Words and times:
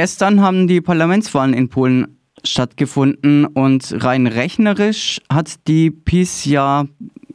Gestern 0.00 0.40
haben 0.40 0.68
die 0.68 0.80
Parlamentswahlen 0.80 1.52
in 1.52 1.70
Polen 1.70 2.20
stattgefunden 2.44 3.46
und 3.46 3.96
rein 4.04 4.28
rechnerisch 4.28 5.20
hat 5.28 5.66
die 5.66 5.90
PiS 5.90 6.44
ja 6.44 6.84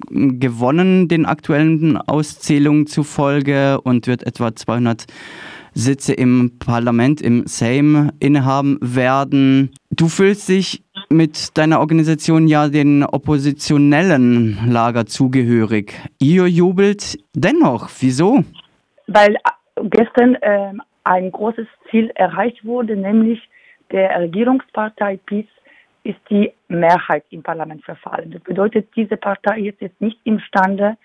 gewonnen 0.10 1.10
den 1.10 1.26
aktuellen 1.26 1.98
Auszählungen 1.98 2.88
zufolge 2.88 3.82
und 3.82 4.08
wird 4.08 4.26
etwa 4.26 4.56
200 4.56 5.08
Sitze 5.74 6.14
im 6.14 6.54
Parlament, 6.58 7.20
im 7.20 7.46
Sejm 7.48 8.12
innehaben 8.22 8.78
werden. 8.80 9.72
Du 9.92 10.08
fühlst 10.08 10.48
dich 10.48 10.86
mit 11.10 11.58
deiner 11.58 11.82
Organisation 11.82 12.48
ja 12.48 12.70
den 12.70 13.04
oppositionellen 13.04 14.58
Lager 14.70 15.06
zugehörig. 15.06 15.96
Ihr 16.18 16.48
jubelt 16.48 17.20
dennoch. 17.34 17.90
Wieso? 18.00 18.46
Weil 19.08 19.36
äh, 19.36 19.90
gestern 19.90 20.36
äh, 20.36 20.72
ein 21.04 21.32
großes 21.32 21.68
Ziel 21.90 22.12
erreicht 22.16 22.64
wurde, 22.66 22.96
nämlich 22.96 23.42
der 23.92 24.20
Regierungspartei 24.20 25.18
PiS 25.26 25.46
ist 26.04 26.20
die 26.30 26.52
Mehrheit 26.68 27.24
im 27.30 27.44
Parlament 27.44 27.84
verfallen. 27.86 28.32
Das 28.32 28.42
bedeutet, 28.42 28.90
diese 28.96 29.18
Partei 29.18 29.60
ist 29.62 29.82
jetzt 29.82 30.02
nicht 30.02 30.20
imstande, 30.24 30.98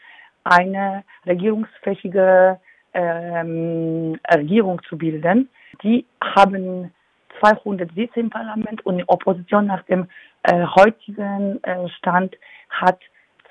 eine 0.44 1.04
regierungsfähige 1.26 2.58
ähm, 2.94 4.18
Regierung 4.34 4.80
zu 4.88 4.96
bilden. 4.96 5.48
Die 5.82 6.04
haben 6.22 6.92
200 7.40 7.92
Sitze 7.94 8.20
im 8.20 8.30
Parlament 8.30 8.84
und 8.86 8.98
die 8.98 9.08
Opposition 9.08 9.66
nach 9.66 9.82
dem 9.84 10.08
äh, 10.42 10.64
heutigen 10.64 11.62
äh, 11.62 11.88
Stand 11.90 12.36
hat 12.70 12.98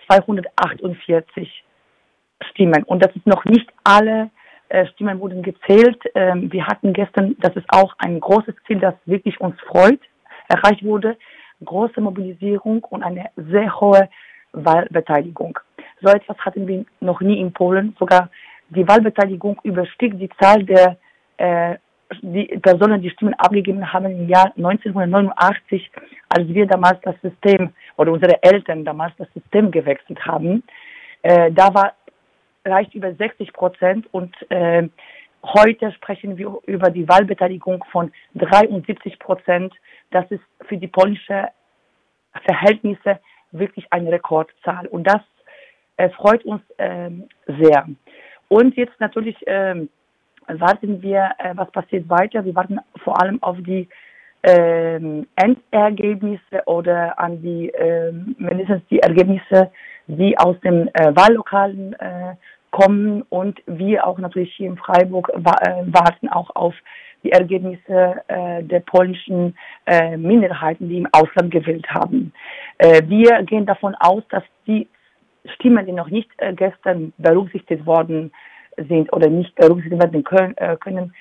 248 0.08 1.64
Stimmen. 2.52 2.84
Und 2.84 3.04
das 3.04 3.16
ist 3.16 3.26
noch 3.28 3.46
nicht 3.46 3.70
alle 3.84 4.30
Stimmen 4.94 5.20
wurden 5.20 5.42
gezählt. 5.42 6.02
Ähm, 6.16 6.52
wir 6.52 6.66
hatten 6.66 6.94
gestern, 6.94 7.36
das 7.40 7.56
ist 7.56 7.66
auch 7.70 7.94
ein 8.00 8.20
großes 8.20 8.56
Ziel, 8.66 8.80
das 8.80 8.96
wirklich 9.06 9.40
uns 9.40 9.60
freut, 9.62 10.00
erreicht 10.50 10.84
wurde, 10.84 11.18
große 11.64 12.02
Mobilisierung 12.02 12.84
und 12.86 13.04
eine 13.04 13.30
sehr 13.36 13.80
hohe 13.80 14.10
Wahlbeteiligung. 14.54 15.60
So 16.02 16.10
etwas 16.10 16.38
hatten 16.40 16.68
wir 16.68 16.86
noch 17.00 17.22
nie 17.22 17.40
in 17.40 17.52
Polen. 17.52 17.96
Sogar 18.00 18.30
die 18.70 18.88
Wahlbeteiligung 18.88 19.60
überstieg 19.64 20.18
die 20.20 20.30
Zahl 20.40 20.64
der 20.64 20.98
äh, 21.38 21.78
die 22.22 22.46
Personen, 22.62 23.02
die 23.02 23.10
Stimmen 23.10 23.34
abgegeben 23.34 23.92
haben 23.92 24.06
im 24.06 24.30
Jahr 24.30 24.54
1989, 24.56 25.92
als 26.30 26.48
wir 26.48 26.66
damals 26.66 27.00
das 27.02 27.16
System 27.22 27.74
oder 27.98 28.12
unsere 28.12 28.42
Eltern 28.44 28.86
damals 28.86 29.14
das 29.18 29.28
System 29.34 29.72
gewechselt 29.72 30.26
haben. 30.26 30.64
Äh, 31.22 31.52
da 31.52 31.74
war 31.74 31.94
leicht 32.68 32.94
über 32.94 33.14
60 33.14 33.54
Prozent 33.54 34.08
und 34.12 34.36
äh, 34.50 34.88
heute 35.44 35.92
sprechen 35.94 36.38
wir 36.38 36.60
über 36.66 36.90
die 36.90 37.08
Wahlbeteiligung 37.08 37.84
von 37.92 38.12
73 38.36 39.20
Prozent. 39.20 39.74
Das 40.12 40.30
ist 40.32 40.44
für 40.68 40.78
die 40.78 40.88
polnische 40.88 41.50
Verhältnisse 42.46 43.20
wirklich 43.52 43.88
eine 43.92 44.12
Rekordzahl 44.12 44.88
und 44.88 45.06
das 45.06 45.22
äh, 45.98 46.10
freut 46.10 46.44
uns 46.46 46.62
ähm, 46.78 47.28
sehr. 47.48 47.88
Und 48.50 48.76
jetzt 48.76 49.00
natürlich 49.00 49.38
ähm, 49.48 49.90
warten 50.48 51.02
wir, 51.02 51.32
äh, 51.40 51.54
was 51.56 51.72
passiert 51.72 52.10
weiter. 52.10 52.46
Wir 52.46 52.56
warten 52.56 52.80
vor 53.04 53.22
allem 53.22 53.42
auf 53.42 53.58
die 53.60 53.88
ähm, 54.44 55.28
Endergebnisse 55.36 56.64
oder 56.66 57.18
an 57.20 57.42
die 57.42 57.70
äh, 57.70 58.12
mindestens 58.38 58.82
die 58.90 59.00
Ergebnisse, 59.00 59.72
die 60.08 60.38
aus 60.38 60.60
den 60.62 60.88
äh, 60.94 61.16
Wahllokalen 61.16 61.94
äh, 61.94 62.36
kommen 62.78 63.24
und 63.30 63.60
wir 63.66 64.06
auch 64.06 64.20
natürlich 64.20 64.54
hier 64.56 64.68
in 64.68 64.78
Freiburg 64.78 65.30
äh, 65.30 65.40
warten 65.42 66.30
auch 66.30 66.56
auf 66.56 66.76
die 67.24 67.32
Ergebnisse 67.32 68.22
äh, 68.28 68.64
der 68.64 68.82
polnischen 68.82 69.56
äh, 69.88 70.16
Minderheiten, 70.16 70.88
die 70.88 71.00
im 71.00 71.08
Ausland 71.12 71.50
gewählt 71.52 71.88
haben. 71.90 72.32
Äh, 72.78 73.02
wir 73.08 73.42
gehen 73.44 73.66
davon 73.66 73.96
aus, 73.96 74.22
dass 74.30 74.44
die 74.68 74.88
Stimmen, 75.56 75.88
die 75.88 75.92
noch 75.92 76.10
nicht 76.10 76.30
äh, 76.38 76.54
gestern 76.54 77.14
berücksichtigt 77.18 77.84
worden 77.86 78.32
sind 78.78 79.12
oder 79.12 79.28
nicht 79.28 79.56
berücksichtigt 79.56 80.02
werden 80.04 80.24
können, 80.24 80.56
äh, 80.58 80.78
können 80.78 81.14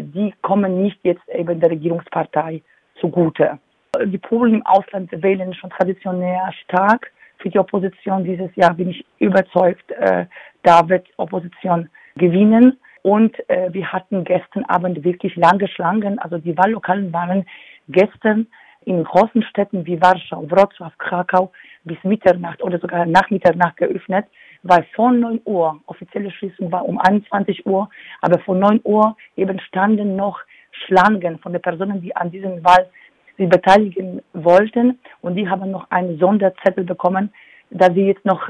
die 0.00 0.32
kommen 0.40 0.82
nicht 0.82 0.98
jetzt 1.02 1.28
eben 1.28 1.60
der 1.60 1.70
Regierungspartei 1.70 2.62
zugute. 2.98 3.58
Die 4.06 4.16
Polen 4.16 4.54
im 4.54 4.66
Ausland 4.66 5.10
wählen 5.22 5.52
schon 5.52 5.68
traditionell 5.68 6.38
stark 6.64 7.12
für 7.38 7.50
die 7.50 7.58
Opposition. 7.58 8.24
Dieses 8.24 8.54
Jahr 8.56 8.74
bin 8.74 8.90
ich 8.90 9.04
überzeugt, 9.18 9.90
äh, 9.92 10.26
da 10.62 10.88
wird 10.88 11.06
Opposition 11.16 11.88
gewinnen. 12.16 12.78
Und 13.02 13.36
äh, 13.48 13.72
wir 13.72 13.92
hatten 13.92 14.24
gestern 14.24 14.64
Abend 14.64 15.04
wirklich 15.04 15.36
lange 15.36 15.68
Schlangen. 15.68 16.18
Also 16.18 16.38
die 16.38 16.56
Wahllokalen 16.56 17.12
waren 17.12 17.46
gestern 17.88 18.46
in 18.84 19.04
großen 19.04 19.42
Städten 19.42 19.84
wie 19.84 20.00
Warschau, 20.00 20.42
Wrocław, 20.44 20.92
Krakau 20.98 21.52
bis 21.84 21.98
Mitternacht 22.04 22.62
oder 22.62 22.78
sogar 22.78 23.04
nach 23.04 23.28
Mitternacht 23.30 23.76
geöffnet, 23.76 24.26
weil 24.62 24.84
von 24.94 25.20
9 25.20 25.40
Uhr, 25.44 25.80
offizielle 25.86 26.30
Schließung 26.30 26.70
war 26.70 26.84
um 26.84 26.98
21 26.98 27.66
Uhr, 27.66 27.88
aber 28.22 28.38
von 28.40 28.58
9 28.58 28.80
Uhr 28.84 29.16
eben 29.36 29.58
standen 29.60 30.16
noch 30.16 30.40
Schlangen 30.70 31.38
von 31.38 31.52
den 31.52 31.62
Personen, 31.62 32.00
die 32.00 32.14
an 32.14 32.30
diesem 32.30 32.64
Wahl 32.64 32.88
sich 33.36 33.48
beteiligen 33.48 34.22
wollten 34.32 34.98
und 35.20 35.36
die 35.36 35.48
haben 35.48 35.70
noch 35.70 35.90
einen 35.90 36.18
Sonderzettel 36.18 36.84
bekommen, 36.84 37.32
dass 37.70 37.92
sie 37.94 38.06
jetzt 38.06 38.24
noch 38.24 38.48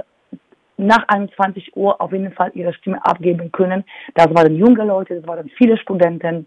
nach 0.79 1.09
21 1.09 1.77
Uhr 1.77 2.01
auf 2.01 2.13
jeden 2.13 2.33
Fall 2.33 2.51
ihre 2.55 2.75
Stimme 2.75 3.05
abgeben 3.05 3.51
können. 3.53 3.85
Das 4.15 4.29
waren 4.35 4.55
junge 4.57 4.85
Leute, 4.85 5.17
das 5.17 5.27
waren 5.27 5.49
viele 5.57 5.79
Studenten, 5.79 6.47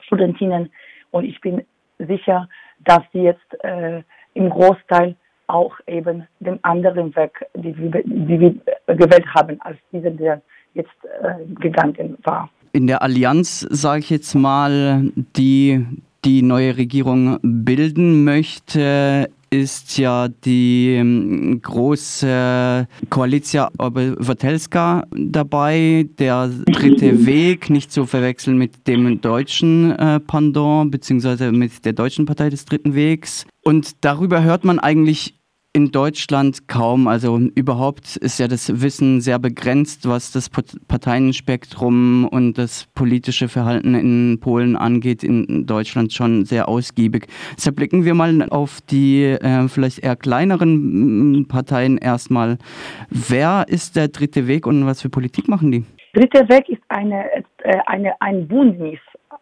Studentinnen 0.00 0.70
und 1.10 1.24
ich 1.24 1.40
bin 1.40 1.62
sicher, 1.98 2.48
dass 2.84 3.00
sie 3.12 3.22
jetzt 3.22 3.64
äh, 3.64 4.02
im 4.34 4.50
Großteil 4.50 5.16
auch 5.46 5.74
eben 5.86 6.26
den 6.40 6.62
anderen 6.62 7.14
Weg, 7.16 7.44
die, 7.54 7.72
die 7.72 8.40
wir 8.40 8.54
gewählt 8.94 9.26
haben, 9.34 9.60
als 9.62 9.78
dieser, 9.92 10.10
der 10.10 10.42
jetzt 10.74 10.90
äh, 11.22 11.44
gegangen 11.60 12.18
war. 12.24 12.50
In 12.72 12.86
der 12.86 13.02
Allianz, 13.02 13.60
sage 13.60 14.00
ich 14.00 14.10
jetzt 14.10 14.34
mal, 14.34 15.10
die 15.36 15.84
die 16.28 16.42
neue 16.42 16.76
Regierung 16.76 17.38
bilden 17.42 18.22
möchte, 18.22 19.30
ist 19.48 19.96
ja 19.96 20.28
die 20.28 20.90
ähm, 20.90 21.58
große 21.62 22.86
Koalicja 23.08 23.70
Obywatelska 23.78 25.06
dabei, 25.10 26.06
der 26.18 26.50
dritte 26.66 27.24
Weg, 27.26 27.70
nicht 27.70 27.90
zu 27.90 28.04
verwechseln 28.04 28.58
mit 28.58 28.86
dem 28.86 29.22
deutschen 29.22 29.92
äh, 29.92 30.20
Pendant, 30.20 30.90
beziehungsweise 30.90 31.50
mit 31.50 31.86
der 31.86 31.94
deutschen 31.94 32.26
Partei 32.26 32.50
des 32.50 32.66
dritten 32.66 32.94
Wegs. 32.94 33.46
Und 33.64 34.04
darüber 34.04 34.42
hört 34.42 34.64
man 34.64 34.78
eigentlich 34.78 35.37
in 35.72 35.90
Deutschland 35.90 36.66
kaum. 36.68 37.08
Also 37.08 37.38
überhaupt 37.54 38.16
ist 38.16 38.38
ja 38.38 38.48
das 38.48 38.82
Wissen 38.82 39.20
sehr 39.20 39.38
begrenzt, 39.38 40.08
was 40.08 40.32
das 40.32 40.50
Parteienspektrum 40.50 42.26
und 42.26 42.58
das 42.58 42.86
politische 42.94 43.48
Verhalten 43.48 43.94
in 43.94 44.40
Polen 44.40 44.76
angeht, 44.76 45.22
in 45.22 45.66
Deutschland 45.66 46.12
schon 46.12 46.44
sehr 46.44 46.68
ausgiebig. 46.68 47.26
Deshalb 47.56 47.76
blicken 47.76 48.04
wir 48.04 48.14
mal 48.14 48.48
auf 48.50 48.80
die 48.90 49.24
äh, 49.24 49.68
vielleicht 49.68 50.00
eher 50.00 50.16
kleineren 50.16 51.46
Parteien 51.48 51.98
erstmal. 51.98 52.58
Wer 53.10 53.66
ist 53.68 53.96
der 53.96 54.08
dritte 54.08 54.46
Weg 54.46 54.66
und 54.66 54.86
was 54.86 55.02
für 55.02 55.10
Politik 55.10 55.48
machen 55.48 55.70
die? 55.70 55.84
Dritter 56.14 56.48
Weg 56.48 56.68
ist 56.68 56.82
eine, 56.88 57.24
äh, 57.58 57.78
eine, 57.86 58.20
ein 58.20 58.48
Bündnis. 58.48 58.98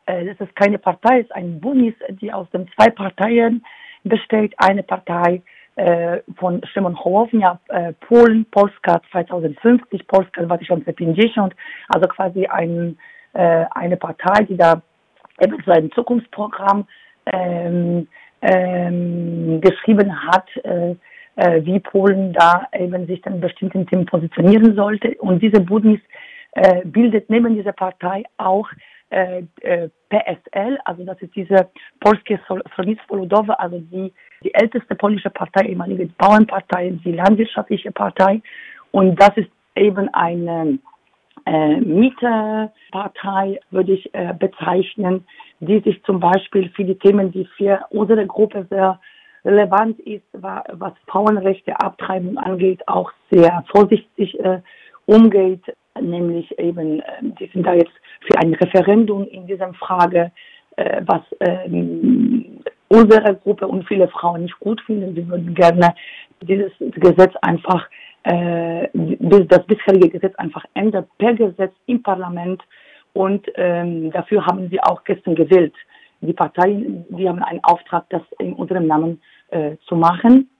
Äh, 0.06 0.26
das 0.26 0.40
ist 0.40 0.54
keine 0.56 0.78
Partei, 0.78 1.20
es 1.20 1.26
ist 1.26 1.32
ein 1.32 1.60
Bündnis, 1.60 1.94
die 2.20 2.32
aus 2.32 2.50
den 2.50 2.68
zwei 2.76 2.90
Parteien 2.90 3.64
besteht. 4.04 4.54
Eine 4.58 4.82
Partei 4.82 5.42
äh, 5.76 6.20
von 6.36 6.62
Szymon 6.72 6.98
Hołownia, 6.98 7.60
äh, 7.68 7.92
Polen, 8.00 8.46
Polska 8.50 9.00
2050, 9.10 10.06
Polska 10.06 10.44
2050, 10.46 11.54
also 11.88 12.08
quasi 12.08 12.46
ein, 12.46 12.98
äh, 13.34 13.66
eine 13.70 13.96
Partei, 13.96 14.44
die 14.44 14.56
da 14.56 14.82
eben 15.40 15.62
so 15.64 15.72
ein 15.72 15.90
Zukunftsprogramm 15.92 16.86
ähm, 17.26 18.08
ähm, 18.42 19.60
geschrieben 19.60 20.26
hat, 20.26 20.48
äh, 20.64 20.94
äh, 21.36 21.64
wie 21.64 21.80
Polen 21.80 22.32
da 22.32 22.66
eben 22.72 23.06
sich 23.06 23.20
dann 23.22 23.40
bestimmten 23.40 23.86
Themen 23.86 24.06
positionieren 24.06 24.74
sollte. 24.74 25.14
Und 25.18 25.42
diese 25.42 25.60
Bündnis 25.60 26.00
äh, 26.52 26.84
bildet 26.84 27.28
neben 27.28 27.54
dieser 27.54 27.72
Partei 27.72 28.24
auch 28.38 28.68
äh, 29.10 29.42
äh, 29.60 29.88
PSL, 30.10 30.78
also 30.84 31.04
das 31.04 31.20
ist 31.22 31.34
diese 31.34 31.68
Polskie 32.00 32.38
Stronnictwo 32.72 33.16
Ludowe, 33.16 33.58
also 33.58 33.78
die, 33.78 34.12
die 34.42 34.54
älteste 34.54 34.94
polnische 34.94 35.30
Partei, 35.30 35.66
ehemalige 35.66 36.06
Bauernpartei, 36.18 36.98
die 37.04 37.12
landwirtschaftliche 37.12 37.92
Partei. 37.92 38.42
Und 38.90 39.20
das 39.20 39.30
ist 39.36 39.50
eben 39.74 40.12
eine 40.12 40.78
äh, 41.44 41.76
Mieterpartei, 41.76 43.60
würde 43.70 43.92
ich 43.92 44.12
äh, 44.14 44.34
bezeichnen, 44.38 45.24
die 45.60 45.80
sich 45.80 46.02
zum 46.04 46.18
Beispiel 46.20 46.68
für 46.70 46.84
die 46.84 46.98
Themen, 46.98 47.30
die 47.30 47.46
für 47.56 47.80
unsere 47.90 48.26
Gruppe 48.26 48.66
sehr 48.70 49.00
relevant 49.44 50.00
ist, 50.00 50.26
was 50.32 50.92
Frauenrechte, 51.06 51.78
Abtreibung 51.78 52.36
angeht, 52.38 52.82
auch 52.88 53.12
sehr 53.30 53.64
vorsichtig 53.70 54.38
äh, 54.40 54.60
umgeht 55.06 55.62
nämlich 56.00 56.58
eben, 56.58 57.02
ähm, 57.20 57.34
die 57.38 57.46
sind 57.52 57.66
da 57.66 57.74
jetzt 57.74 57.92
für 58.20 58.38
ein 58.38 58.54
Referendum 58.54 59.26
in 59.28 59.46
dieser 59.46 59.72
Frage. 59.74 60.32
äh, 60.76 61.02
was 61.06 61.22
ähm, 61.40 62.60
unsere 62.88 63.34
Gruppe 63.36 63.66
und 63.66 63.86
viele 63.88 64.08
Frauen 64.08 64.42
nicht 64.42 64.58
gut 64.60 64.80
finden. 64.82 65.14
Sie 65.14 65.26
würden 65.28 65.54
gerne 65.54 65.94
dieses 66.42 66.72
Gesetz 66.78 67.34
einfach, 67.42 67.88
äh, 68.24 68.88
das 68.92 69.66
bisherige 69.66 70.10
Gesetz 70.10 70.34
einfach 70.36 70.64
ändern, 70.74 71.06
per 71.18 71.34
Gesetz 71.34 71.72
im 71.86 72.02
Parlament. 72.02 72.62
Und 73.14 73.46
ähm, 73.54 74.10
dafür 74.12 74.44
haben 74.44 74.68
sie 74.68 74.80
auch 74.82 75.02
gestern 75.04 75.34
gewählt. 75.34 75.74
Die 76.20 76.32
Parteien, 76.32 77.04
die 77.08 77.28
haben 77.28 77.42
einen 77.42 77.64
Auftrag, 77.64 78.04
das 78.10 78.22
in 78.38 78.52
unserem 78.52 78.86
Namen 78.86 79.20
äh, 79.48 79.76
zu 79.86 79.96
machen. 79.96 80.50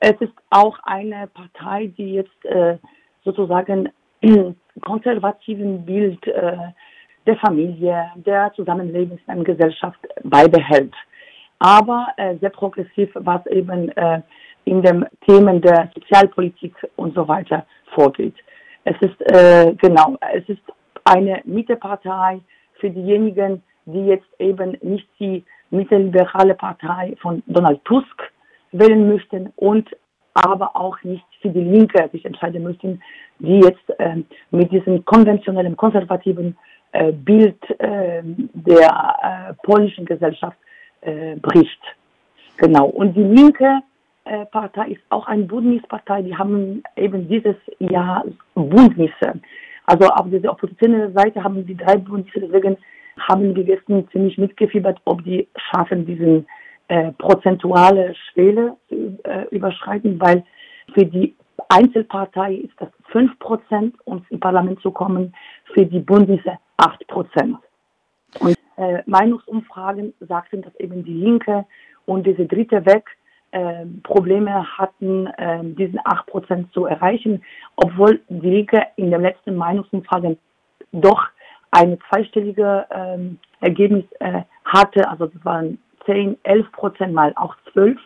Es 0.00 0.14
ist 0.20 0.32
auch 0.50 0.78
eine 0.84 1.26
Partei, 1.28 1.90
die 1.96 2.14
jetzt 2.14 2.44
äh, 2.44 2.78
sozusagen 3.24 3.88
konservativen 4.82 5.84
Bild 5.84 6.26
äh, 6.26 6.56
der 7.26 7.36
Familie, 7.36 8.10
der 8.16 8.52
Zusammenlebens 8.54 9.20
in 9.26 9.32
einer 9.32 9.44
Gesellschaft 9.44 10.00
beibehält 10.24 10.94
aber 11.60 12.08
äh, 12.16 12.36
sehr 12.38 12.50
progressiv, 12.50 13.10
was 13.14 13.46
eben 13.46 13.90
äh, 13.90 14.22
in 14.64 14.82
den 14.82 15.06
Themen 15.28 15.60
der 15.60 15.90
Sozialpolitik 15.94 16.74
und 16.96 17.14
so 17.14 17.28
weiter 17.28 17.64
vorgeht. 17.94 18.34
Es 18.84 18.96
ist 19.00 19.20
äh, 19.30 19.74
genau, 19.74 20.16
es 20.32 20.48
ist 20.48 20.62
eine 21.04 21.40
Mittepartei 21.44 22.40
für 22.80 22.90
diejenigen, 22.90 23.62
die 23.84 24.06
jetzt 24.06 24.28
eben 24.38 24.76
nicht 24.82 25.06
die 25.18 25.44
mittelliberale 25.70 26.54
Partei 26.54 27.14
von 27.20 27.42
Donald 27.46 27.84
Tusk 27.84 28.32
wählen 28.72 29.08
möchten 29.08 29.52
und 29.56 29.88
aber 30.32 30.74
auch 30.74 31.02
nicht 31.02 31.24
für 31.42 31.50
die 31.50 31.64
Linke 31.64 32.08
sich 32.12 32.24
entscheiden 32.24 32.62
möchten, 32.62 33.02
die 33.40 33.60
jetzt 33.60 33.90
äh, 33.98 34.16
mit 34.50 34.70
diesem 34.70 35.04
konventionellen, 35.04 35.76
konservativen 35.76 36.56
äh, 36.92 37.12
Bild 37.12 37.58
äh, 37.80 38.22
der 38.24 39.16
äh, 39.22 39.54
polnischen 39.64 40.04
Gesellschaft 40.04 40.56
äh, 41.00 41.36
bricht. 41.36 41.80
Genau. 42.56 42.86
Und 42.86 43.14
die 43.14 43.22
linke 43.22 43.80
äh, 44.24 44.44
Partei 44.46 44.88
ist 44.88 45.02
auch 45.08 45.26
eine 45.26 45.44
Bündnispartei. 45.44 46.22
Die 46.22 46.36
haben 46.36 46.82
eben 46.96 47.28
dieses 47.28 47.56
Jahr 47.78 48.24
Bündnisse. 48.54 49.40
Also 49.86 50.08
auf 50.08 50.28
dieser 50.30 50.52
oppositionellen 50.52 51.14
Seite 51.14 51.42
haben 51.42 51.66
die 51.66 51.76
drei 51.76 51.96
Bündnisse, 51.96 52.40
deswegen 52.40 52.76
haben 53.18 53.54
wir 53.56 53.64
gestern 53.64 54.08
ziemlich 54.10 54.38
mitgefiebert, 54.38 55.00
ob 55.04 55.24
die 55.24 55.48
schaffen, 55.56 56.06
diese 56.06 56.44
äh, 56.88 57.12
prozentuale 57.12 58.14
Schwelle 58.14 58.76
zu 58.88 59.18
äh, 59.24 59.46
überschreiten, 59.50 60.20
weil 60.20 60.44
für 60.94 61.06
die 61.06 61.34
Einzelpartei 61.70 62.54
ist 62.54 62.74
das 62.78 62.88
5% 63.12 63.92
um 64.04 64.24
ins 64.28 64.40
Parlament 64.40 64.80
zu 64.80 64.90
kommen, 64.90 65.34
für 65.72 65.86
die 65.86 66.00
Bündnisse 66.00 66.58
8%. 66.78 67.56
Und 68.40 68.56
äh, 68.76 69.02
Meinungsumfragen 69.06 70.12
sagten, 70.20 70.62
dass 70.62 70.74
eben 70.80 71.04
die 71.04 71.14
Linke 71.14 71.64
und 72.06 72.26
diese 72.26 72.46
dritte 72.46 72.84
Weg 72.86 73.04
äh, 73.52 73.86
Probleme 74.02 74.66
hatten, 74.78 75.26
äh, 75.26 75.60
diesen 75.62 76.00
8% 76.00 76.72
zu 76.72 76.86
erreichen, 76.86 77.42
obwohl 77.76 78.20
die 78.28 78.50
Linke 78.50 78.82
in 78.96 79.12
den 79.12 79.22
letzten 79.22 79.54
Meinungsumfragen 79.54 80.38
doch 80.92 81.24
eine 81.70 81.98
zweistellige 82.08 82.86
ähm, 82.90 83.38
Ergebnis 83.60 84.04
äh, 84.18 84.42
hatte, 84.64 85.08
also 85.08 85.26
das 85.26 85.44
waren 85.44 85.78
10, 86.06 86.36
11 86.42 86.72
Prozent 86.72 87.14
mal 87.14 87.32
auch 87.36 87.54
12. 87.72 87.96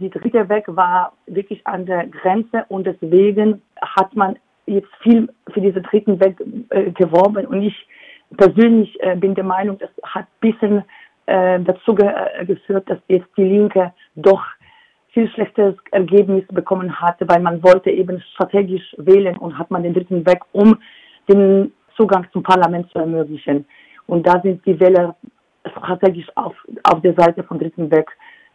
Die 0.00 0.10
dritte 0.10 0.48
Weg 0.48 0.64
war 0.68 1.12
wirklich 1.26 1.66
an 1.66 1.86
der 1.86 2.06
Grenze 2.06 2.64
und 2.68 2.86
deswegen 2.86 3.62
hat 3.80 4.14
man 4.14 4.36
jetzt 4.66 4.88
viel 5.02 5.28
für 5.52 5.60
diese 5.60 5.80
dritten 5.80 6.20
Weg 6.20 6.36
äh, 6.70 6.90
geworben 6.90 7.46
und 7.46 7.62
ich 7.62 7.86
persönlich 8.36 9.00
äh, 9.02 9.16
bin 9.16 9.34
der 9.34 9.44
Meinung, 9.44 9.78
das 9.78 9.90
hat 10.02 10.24
ein 10.24 10.40
bisschen 10.40 10.84
äh, 11.26 11.60
dazu 11.60 11.94
ge 11.94 12.08
äh, 12.08 12.44
geführt, 12.44 12.88
dass 12.90 12.98
jetzt 13.08 13.28
die 13.36 13.44
Linke 13.44 13.92
doch 14.16 14.42
viel 15.12 15.30
schlechteres 15.30 15.76
Ergebnis 15.92 16.44
bekommen 16.48 17.00
hatte, 17.00 17.26
weil 17.28 17.40
man 17.40 17.62
wollte 17.62 17.90
eben 17.90 18.20
strategisch 18.32 18.94
wählen 18.98 19.36
und 19.38 19.58
hat 19.58 19.70
man 19.70 19.82
den 19.82 19.94
dritten 19.94 20.26
Weg, 20.26 20.40
um 20.52 20.78
den 21.28 21.72
Zugang 21.96 22.26
zum 22.32 22.42
Parlament 22.42 22.90
zu 22.90 22.98
ermöglichen. 22.98 23.64
Und 24.06 24.26
da 24.26 24.40
sind 24.42 24.64
die 24.66 24.78
Wähler 24.78 25.16
strategisch 25.70 26.26
auf, 26.34 26.54
auf 26.82 27.00
der 27.00 27.14
Seite 27.14 27.42
von 27.44 27.58
dritten 27.58 27.90
Weg 27.90 28.08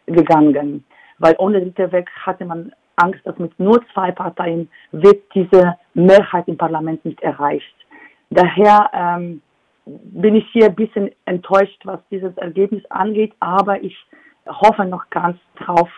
gegangen. 0.06 0.84
Weil 1.18 1.34
ohne 1.38 1.60
dritten 1.60 1.92
Weg 1.92 2.10
hatte 2.10 2.44
man 2.44 2.72
Angst, 2.96 3.20
dass 3.24 3.38
mit 3.38 3.58
nur 3.58 3.82
zwei 3.92 4.12
Parteien 4.12 4.68
wird 4.92 5.22
diese 5.34 5.76
Mehrheit 5.94 6.46
im 6.48 6.56
Parlament 6.56 7.04
nicht 7.04 7.20
erreicht. 7.22 7.74
Daher 8.30 8.90
ähm, 8.92 9.42
bin 9.86 10.36
ich 10.36 10.46
hier 10.52 10.66
ein 10.66 10.74
bisschen 10.74 11.10
enttäuscht, 11.24 11.80
was 11.84 12.00
dieses 12.10 12.36
Ergebnis 12.36 12.84
angeht, 12.90 13.32
aber 13.40 13.82
ich 13.82 13.96
hoffe 14.46 14.84
noch 14.84 15.08
ganz 15.10 15.38
drauf, 15.56 15.88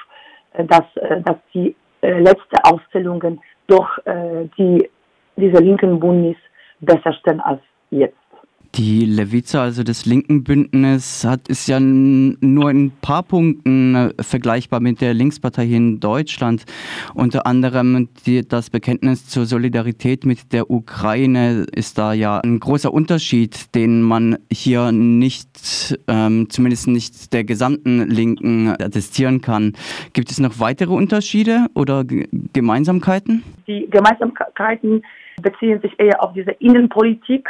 äh, 0.53 0.65
dass, 0.65 0.85
äh, 0.97 1.21
dass 1.23 1.37
die 1.53 1.75
äh, 2.03 2.21
letzten 2.21 2.57
Aufzählungen 2.65 3.41
doch 3.67 3.97
die, 4.59 4.91
diese 5.37 5.63
linken 5.63 5.99
Bundis 5.99 6.37
besser 6.81 7.15
stellen 7.15 7.41
als 7.41 7.63
jetzt. 7.89 8.19
Die 8.77 9.05
Lewica, 9.05 9.63
also 9.63 9.85
das 9.85 10.05
linken 10.05 10.43
Bündnis, 10.43 11.25
hat, 11.25 11.47
ist 11.47 11.69
ja 11.69 11.79
nur 11.79 12.71
in 12.73 12.87
ein 12.87 12.93
paar 13.01 13.23
Punkten 13.23 13.95
äh, 13.95 14.11
vergleichbar 14.21 14.81
mit 14.81 15.01
der 15.01 15.15
Linkspartei 15.15 15.65
hier 15.67 15.77
in 15.77 16.01
Deutschland. 16.01 16.65
Unter 17.15 17.47
anderem 17.47 18.09
die, 18.27 18.47
das 18.47 18.71
Bekenntnis 18.71 19.29
zur 19.29 19.47
Solidarität 19.47 20.25
mit 20.25 20.53
der 20.53 20.73
Ukraine 20.73 21.67
ist 21.71 21.99
da 21.99 22.15
ja 22.15 22.41
ein 22.41 22.59
großer 22.59 22.93
Unterschied, 22.93 23.73
den 23.77 24.03
man 24.03 24.39
hier 24.51 24.91
nicht, 24.91 25.97
ähm, 26.09 26.51
zumindest 26.51 26.89
nicht 26.89 27.33
der 27.33 27.45
gesamten 27.45 28.11
Linken 28.11 28.71
attestieren 28.71 29.41
kann. 29.41 29.75
Gibt 30.15 30.33
es 30.33 30.41
noch 30.41 30.59
weitere 30.59 30.93
Unterschiede 30.93 31.67
oder 31.75 32.03
G 32.03 32.27
Gemeinsamkeiten? 32.53 33.45
Die 33.69 33.89
Gemeinsamkeiten 33.89 35.05
beziehen 35.41 35.81
sich 35.81 35.93
eher 35.99 36.21
auf 36.25 36.33
diese 36.33 36.51
Innenpolitik 36.53 37.49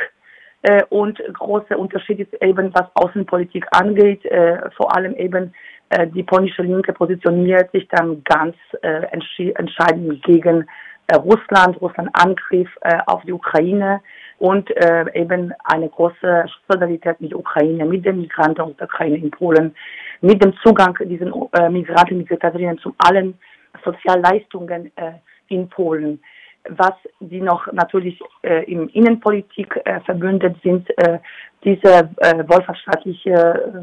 und 0.89 1.21
große 1.35 1.77
Unterschied 1.77 2.21
ist 2.21 2.43
eben, 2.43 2.73
was 2.75 2.87
Außenpolitik 2.95 3.67
angeht, 3.71 4.25
äh, 4.25 4.71
vor 4.77 4.97
allem 4.97 5.15
eben 5.17 5.53
äh, 5.91 6.07
die 6.07 6.23
polnische 6.23 6.63
Linke 6.63 6.93
positioniert 6.93 7.71
sich 7.73 7.87
dann 7.89 8.23
ganz 8.25 8.57
äh, 8.83 9.07
entscheidend 9.11 10.23
gegen 10.25 10.67
äh, 11.09 11.17
Russland, 11.17 11.81
Russland 11.81 12.09
Angriff 12.15 12.69
äh, 12.81 12.99
auf 13.07 13.23
die 13.25 13.33
Ukraine. 13.33 14.01
Und 14.39 14.69
äh, 14.77 15.05
eben 15.15 15.55
eine 15.65 15.89
große 15.89 16.47
Solidarität 16.69 17.21
mit 17.21 17.31
der 17.31 17.39
Ukraine, 17.39 17.85
mit 17.85 18.05
den 18.05 18.21
Migranten 18.21 18.63
aus 18.63 18.77
der 18.77 18.87
Ukraine 18.87 19.17
in 19.17 19.31
Polen, 19.31 19.75
mit 20.23 20.43
dem 20.43 20.53
Zugang 20.65 20.97
diesen 21.01 21.33
äh, 21.53 21.69
Migranten, 21.71 22.19
Migrantinnen 22.19 22.79
zu 22.79 22.95
allen 22.99 23.39
Sozialleistungen 23.85 24.91
äh, 24.97 25.13
in 25.49 25.69
Polen 25.69 26.21
was 26.69 26.95
die 27.21 27.41
noch 27.41 27.71
natürlich 27.73 28.19
äh, 28.43 28.65
im 28.71 28.89
Innenpolitik 28.89 29.81
äh, 29.85 30.01
verbündet 30.01 30.57
sind, 30.63 30.89
äh, 30.99 31.19
diese 31.63 32.11
äh, 32.19 32.45
wohlfahrtsstaatliche 32.47 33.33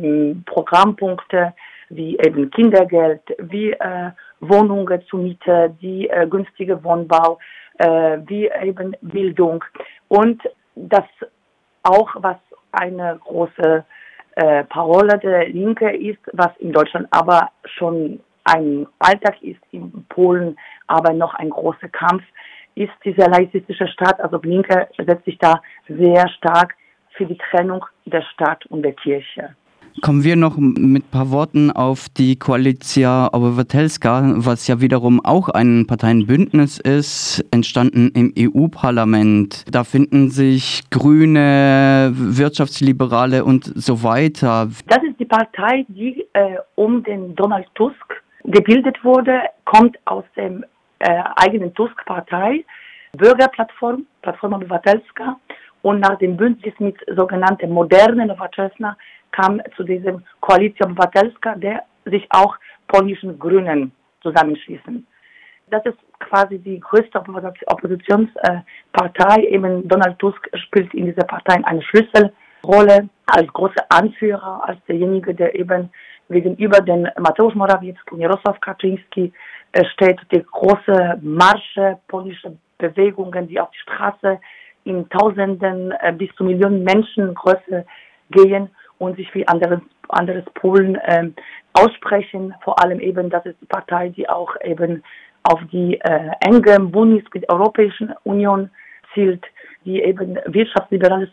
äh, 0.01 0.35
Programmpunkte 0.45 1.53
wie 1.89 2.17
eben 2.19 2.49
Kindergeld, 2.51 3.21
wie 3.37 3.71
äh, 3.71 4.11
Wohnungen 4.39 5.01
zur 5.07 5.19
Miete, 5.19 5.75
die 5.81 6.09
äh, 6.09 6.25
günstige 6.27 6.83
Wohnbau, 6.83 7.37
äh, 7.77 8.17
wie 8.25 8.49
eben 8.63 8.95
Bildung. 9.01 9.63
Und 10.07 10.41
das 10.75 11.05
auch, 11.83 12.09
was 12.15 12.37
eine 12.71 13.19
große 13.23 13.83
äh, 14.35 14.63
Parole 14.65 15.19
der 15.19 15.49
Linke 15.49 15.91
ist, 15.91 16.21
was 16.33 16.55
in 16.59 16.71
Deutschland 16.71 17.07
aber 17.11 17.49
schon 17.65 18.21
ein 18.45 18.87
Alltag 18.99 19.41
ist, 19.41 19.59
in 19.71 20.05
Polen 20.09 20.57
aber 20.87 21.13
noch 21.13 21.33
ein 21.35 21.49
großer 21.49 21.89
Kampf, 21.89 22.23
ist 22.75 22.93
dieser 23.03 23.29
laizistische 23.29 23.87
Staat, 23.87 24.19
also 24.19 24.39
Blinke 24.39 24.87
setzt 24.97 25.25
sich 25.25 25.37
da 25.37 25.61
sehr 25.87 26.27
stark 26.29 26.75
für 27.15 27.25
die 27.25 27.37
Trennung 27.49 27.85
der 28.05 28.21
Staat 28.33 28.65
und 28.67 28.83
der 28.83 28.93
Kirche. 28.93 29.55
Kommen 30.01 30.23
wir 30.23 30.37
noch 30.37 30.57
mit 30.57 31.03
ein 31.03 31.11
paar 31.11 31.31
Worten 31.31 31.69
auf 31.69 32.07
die 32.09 32.37
Koalicja 32.39 33.29
Obywatelska, 33.33 34.33
was 34.37 34.67
ja 34.67 34.79
wiederum 34.79 35.23
auch 35.23 35.49
ein 35.49 35.85
Parteienbündnis 35.85 36.79
ist, 36.79 37.45
entstanden 37.51 38.09
im 38.15 38.33
EU-Parlament. 38.39 39.65
Da 39.69 39.83
finden 39.83 40.29
sich 40.29 40.83
Grüne, 40.91 42.11
Wirtschaftsliberale 42.13 43.43
und 43.43 43.65
so 43.65 44.01
weiter. 44.01 44.69
Das 44.87 45.03
ist 45.03 45.19
die 45.19 45.25
Partei, 45.25 45.85
die 45.89 46.25
äh, 46.33 46.55
um 46.75 47.03
den 47.03 47.35
Donald 47.35 47.67
Tusk 47.75 48.23
gebildet 48.45 49.03
wurde, 49.03 49.41
kommt 49.65 49.97
aus 50.05 50.23
dem 50.35 50.63
äh, 51.01 51.23
eigenen 51.35 51.73
Tusk-Partei, 51.73 52.63
Bürgerplattform, 53.13 54.05
Plattforma 54.21 54.57
Obywatelska. 54.57 55.37
Und 55.81 55.99
nach 55.99 56.17
dem 56.19 56.37
Bündnis 56.37 56.73
mit 56.79 56.97
sogenannten 57.15 57.71
modernen 57.71 58.27
Nowoczesna 58.27 58.95
kam 59.31 59.61
zu 59.75 59.83
diesem 59.83 60.23
Koalition 60.39 60.91
Obywatelska, 60.91 61.55
der 61.55 61.83
sich 62.05 62.27
auch 62.29 62.55
polnischen 62.87 63.39
Grünen 63.39 63.91
zusammenschließen. 64.21 65.07
Das 65.71 65.85
ist 65.85 65.97
quasi 66.19 66.59
die 66.59 66.79
größte 66.79 67.19
Oppositionspartei. 67.67 69.43
Eben 69.49 69.87
Donald 69.87 70.19
Tusk 70.19 70.49
spielt 70.55 70.93
in 70.93 71.05
dieser 71.05 71.23
Partei 71.23 71.59
eine 71.63 71.81
Schlüsselrolle. 71.81 73.09
als 73.27 73.47
großer 73.53 73.85
Anführer, 73.89 74.61
als 74.67 74.77
derjenige, 74.87 75.33
der 75.33 75.55
eben 75.55 75.89
gegenüber 76.31 76.81
den 76.81 77.07
Mateusz 77.19 77.55
Morawiecki 77.55 78.11
und 78.11 78.21
Jarosław 78.21 78.59
Kaczynski 78.59 79.31
äh, 79.73 79.85
steht, 79.93 80.19
die 80.31 80.43
große 80.43 81.19
Marsche, 81.21 81.99
polnische 82.07 82.57
Bewegungen, 82.77 83.47
die 83.47 83.59
auf 83.59 83.69
die 83.71 83.79
Straße 83.79 84.39
in 84.83 85.07
Tausenden 85.09 85.91
äh, 85.91 86.13
bis 86.13 86.33
zu 86.35 86.43
Millionen 86.43 86.83
Menschen 86.83 87.33
Größe 87.33 87.85
gehen 88.31 88.69
und 88.97 89.17
sich 89.17 89.33
wie 89.33 89.47
anderes, 89.47 89.79
anderes 90.09 90.45
Polen 90.55 90.95
äh, 90.95 91.29
aussprechen. 91.73 92.53
Vor 92.63 92.81
allem 92.83 92.99
eben, 92.99 93.29
das 93.29 93.45
ist 93.45 93.61
die 93.61 93.65
Partei, 93.65 94.09
die 94.09 94.27
auch 94.27 94.55
eben 94.63 95.03
auf 95.43 95.59
die 95.71 95.99
äh, 96.01 96.29
enge 96.41 96.79
Bundes 96.79 97.23
mit 97.33 97.43
der 97.43 97.51
Europäischen 97.51 98.13
Union 98.23 98.69
zielt, 99.13 99.43
die 99.85 100.01
eben 100.01 100.37
wirtschaftsliberales 100.45 101.29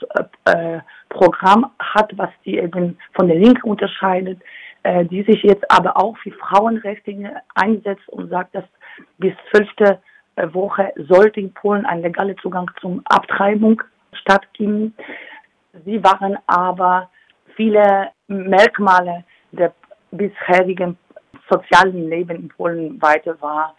äh, 0.47 0.79
Programm 1.11 1.71
hat, 1.79 2.11
was 2.17 2.31
die 2.45 2.59
eben 2.59 2.99
von 3.15 3.29
der 3.29 3.39
Linken 3.39 3.69
unterscheidet, 3.69 4.41
äh, 4.89 5.05
die 5.05 5.23
sich 5.23 5.43
jetzt 5.43 5.71
aber 5.71 5.99
auch 5.99 6.17
für 6.17 6.33
Frauenrechte 6.33 7.13
einsetzt 7.55 8.09
und 8.09 8.31
sagt, 8.31 8.55
dass 8.55 8.65
bis 9.19 9.35
zwölfte 9.51 9.99
äh, 10.37 10.47
Woche 10.55 10.95
sollte 10.97 11.41
in 11.41 11.53
Polen 11.53 11.85
ein 11.85 12.01
legaler 12.01 12.35
Zugang 12.39 12.71
zum 12.81 13.03
Abtreibung 13.05 13.83
stattfinden. 14.13 14.95
Sie 15.85 16.03
waren 16.03 16.39
aber 16.47 17.11
viele 17.55 18.09
Merkmale 18.29 19.25
der 19.53 19.75
bisherigen 20.11 20.97
sozialen 21.51 22.09
Leben 22.09 22.37
in 22.37 22.49
Polen 22.49 23.03
weiter 23.03 23.39
war. 23.43 23.77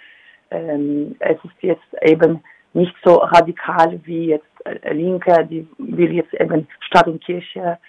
Ähm, 0.51 1.15
es 1.21 1.37
ist 1.43 1.61
jetzt 1.61 2.03
eben 2.03 2.43
nicht 2.73 2.93
so 3.03 3.15
radikal 3.15 3.99
wie 4.03 4.27
jetzt 4.27 4.45
äh, 4.65 4.93
Linke, 4.93 5.43
die 5.49 5.67
will 5.79 6.13
jetzt 6.13 6.35
eben 6.35 6.67
Stadt 6.81 7.07
und 7.07 7.23
Kirche 7.23 7.79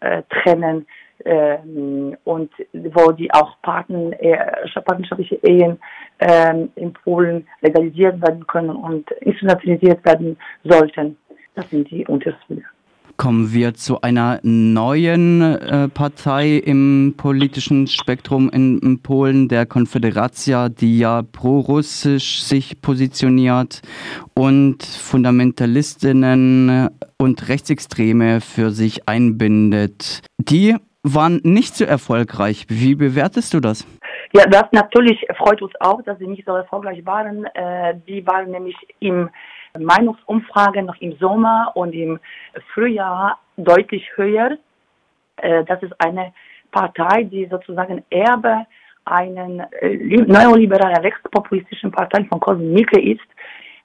äh, 0.00 0.22
trennen 0.30 0.86
ähm, 1.24 2.16
und 2.24 2.50
wo 2.72 3.12
die 3.12 3.32
auch 3.32 3.56
Paten, 3.62 4.12
äh, 4.14 4.36
partnerschaftliche 4.84 5.36
Ehen 5.36 5.78
ähm, 6.20 6.70
in 6.76 6.92
Polen 6.92 7.46
legalisiert 7.60 8.20
werden 8.22 8.46
können 8.46 8.70
und 8.70 9.10
institutionalisiert 9.20 10.04
werden 10.04 10.36
sollten. 10.64 11.16
Das 11.54 11.68
sind 11.70 11.90
die 11.90 12.06
Unterschiede. 12.06 12.62
Kommen 13.18 13.52
wir 13.52 13.74
zu 13.74 14.00
einer 14.00 14.40
neuen 14.42 15.42
äh, 15.42 15.88
Partei 15.88 16.56
im 16.56 17.14
politischen 17.16 17.86
Spektrum 17.86 18.48
in, 18.50 18.78
in, 18.78 19.00
Polen, 19.00 19.48
der 19.48 19.66
Konfederacja, 19.66 20.70
die 20.70 20.98
ja 20.98 21.22
pro-russisch 21.22 22.42
sich 22.42 22.80
positioniert 22.80 23.82
und 24.34 24.82
Fundamentalistinnen 24.82 26.88
und 27.18 27.48
Rechtsextreme 27.48 28.40
für 28.40 28.70
sich 28.70 29.08
einbindet. 29.08 30.22
Die 30.38 30.76
waren 31.02 31.40
nicht 31.42 31.74
so 31.74 31.84
erfolgreich. 31.84 32.66
Wie 32.68 32.94
bewertest 32.94 33.54
du 33.54 33.60
das? 33.60 33.86
Ja, 34.32 34.44
das 34.46 34.64
natürlich 34.72 35.26
freut 35.36 35.60
uns 35.60 35.72
auch, 35.80 36.02
dass 36.02 36.18
sie 36.18 36.26
nicht 36.26 36.46
so 36.46 36.54
erfolgreich 36.54 37.04
waren. 37.04 37.44
Äh, 37.46 37.96
die 38.06 38.26
waren 38.26 38.50
nämlich 38.50 38.76
im 39.00 39.28
Meinungsumfragen 39.78 40.86
noch 40.86 41.00
im 41.00 41.16
Sommer 41.18 41.72
und 41.74 41.92
im 41.92 42.18
Frühjahr 42.72 43.38
deutlich 43.56 44.04
höher. 44.16 44.58
Äh, 45.36 45.64
das 45.64 45.82
ist 45.82 45.92
eine 45.98 46.32
Partei, 46.70 47.24
die 47.24 47.46
sozusagen 47.46 48.04
Erbe 48.10 48.66
einen 49.04 49.60
äh, 49.80 49.96
neoliberalen 49.96 50.98
rechtspopulistischen 50.98 51.90
Partei 51.90 52.24
von 52.24 52.40
Korwin 52.40 52.72
Mikke 52.72 53.00
ist, 53.00 53.20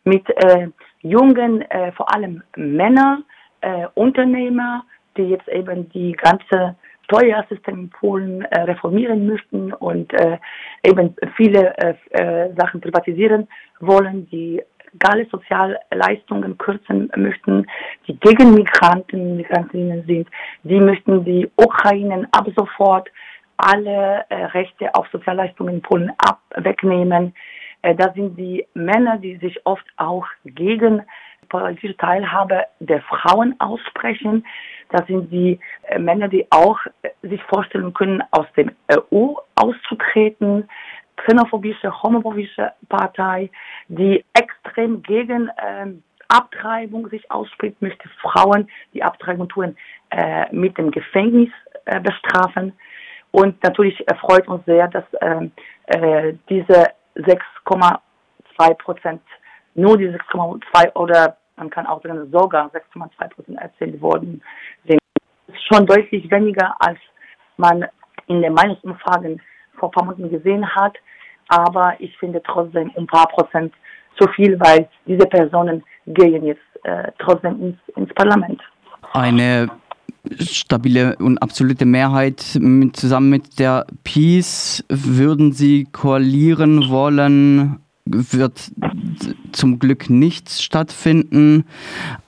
mit 0.03 0.29
äh, 0.29 0.69
jungen, 1.01 1.61
äh, 1.63 1.91
vor 1.93 2.13
allem 2.13 2.43
Männer, 2.55 3.23
äh, 3.61 3.87
Unternehmer, 3.95 4.85
die 5.17 5.23
jetzt 5.23 5.47
eben 5.49 5.89
die 5.89 6.13
ganze 6.13 6.75
Steuersystem 7.07 7.79
in 7.79 7.89
Polen 7.89 8.41
äh, 8.43 8.61
reformieren 8.61 9.27
möchten 9.27 9.73
und 9.73 10.13
äh, 10.13 10.37
eben 10.83 11.15
viele 11.35 11.73
äh, 11.77 11.95
äh 12.11 12.53
Sachen 12.55 12.81
privatisieren 12.81 13.47
wollen, 13.79 14.29
die 14.29 14.61
legale 14.93 15.25
Sozialleistungen 15.29 16.57
kürzen 16.57 17.11
möchten, 17.15 17.65
die 18.07 18.19
gegen 18.19 18.53
Migranten, 18.53 19.37
Migrantinnen 19.37 20.05
sind. 20.05 20.27
Die 20.63 20.79
möchten 20.79 21.23
die 21.23 21.49
Ukrainen 21.55 22.27
ab 22.31 22.47
sofort 22.55 23.09
alle 23.57 24.25
äh, 24.29 24.45
Rechte 24.45 24.93
auf 24.93 25.07
Sozialleistungen 25.11 25.75
in 25.75 25.81
Polen 25.81 26.11
ab 26.17 26.41
wegnehmen. 26.55 27.33
Äh, 27.81 27.95
da 27.95 28.11
sind 28.13 28.37
die 28.37 28.65
Männer, 28.73 29.17
die 29.17 29.37
sich 29.37 29.65
oft 29.65 29.85
auch 29.97 30.25
gegen 30.45 31.01
politische 31.49 31.97
Teilhabe 31.97 32.65
der 32.79 33.01
Frauen 33.01 33.55
aussprechen. 33.59 34.45
Das 34.89 35.05
sind 35.07 35.31
die 35.31 35.59
äh, 35.83 35.99
Männer, 35.99 36.27
die 36.27 36.45
auch 36.51 36.79
äh, 37.01 37.09
sich 37.21 37.41
vorstellen 37.43 37.93
können, 37.93 38.23
aus 38.31 38.45
dem 38.55 38.71
EU 38.91 39.35
auszutreten 39.55 40.67
xenophobische, 41.17 41.91
homophobische 42.03 42.71
Partei, 42.89 43.49
die 43.87 44.23
extrem 44.33 45.01
gegen 45.01 45.49
ähm, 45.65 46.03
Abtreibung 46.29 47.09
sich 47.09 47.29
ausspricht, 47.31 47.81
möchte 47.81 48.09
Frauen, 48.21 48.69
die 48.93 49.03
Abtreibung 49.03 49.47
tun, 49.49 49.75
äh, 50.11 50.45
mit 50.53 50.77
dem 50.77 50.91
Gefängnis 50.91 51.49
äh, 51.85 51.99
bestrafen. 51.99 52.73
Und 53.31 53.61
natürlich 53.63 54.03
freut 54.19 54.47
uns 54.47 54.63
sehr, 54.65 54.87
dass 54.87 55.03
ähm, 55.21 55.51
äh, 55.87 56.33
diese 56.49 56.91
6,2 57.15 58.73
Prozent, 58.75 59.21
nur 59.75 59.97
die 59.97 60.09
6,2 60.09 60.93
oder 60.95 61.36
man 61.57 61.69
kann 61.69 61.85
auch 61.85 62.01
sagen 62.01 62.31
sogar 62.31 62.71
6,2 62.71 63.27
Prozent 63.29 63.57
erzählt 63.59 63.99
worden 64.01 64.41
sind. 64.85 64.99
Das 65.47 65.55
ist 65.55 65.67
schon 65.67 65.85
deutlich 65.85 66.29
weniger, 66.31 66.75
als 66.79 66.99
man 67.57 67.85
in 68.27 68.41
den 68.41 68.53
Meinungsumfragen 68.53 69.41
vor 69.77 69.89
ein 69.89 69.91
paar 69.91 70.05
Monaten 70.05 70.29
gesehen 70.29 70.67
hat 70.75 70.97
aber 71.47 71.95
ich 71.99 72.15
finde 72.17 72.41
trotzdem 72.45 72.91
ein 72.97 73.07
paar 73.07 73.27
Prozent 73.27 73.73
zu 74.19 74.27
viel, 74.35 74.59
weil 74.59 74.87
diese 75.05 75.25
Personen 75.27 75.83
gehen 76.07 76.43
jetzt 76.45 76.61
äh, 76.83 77.11
trotzdem 77.19 77.61
ins, 77.61 77.77
ins 77.95 78.13
Parlament. 78.15 78.61
Eine 79.13 79.69
stabile 80.39 81.15
und 81.19 81.37
absolute 81.37 81.85
Mehrheit 81.85 82.57
mit, 82.59 82.97
zusammen 82.97 83.29
mit 83.29 83.59
der 83.59 83.85
Peace 84.03 84.83
würden 84.89 85.53
Sie 85.53 85.85
koalieren 85.85 86.89
wollen 86.89 87.79
wird 88.09 88.71
zum 89.51 89.79
Glück 89.79 90.09
nichts 90.09 90.63
stattfinden, 90.63 91.65